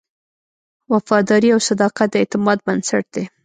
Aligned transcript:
وفاداري 0.91 1.49
او 1.55 1.59
صداقت 1.69 2.07
د 2.11 2.15
اعتماد 2.21 2.57
بنسټ 2.65 3.03
دی. 3.13 3.23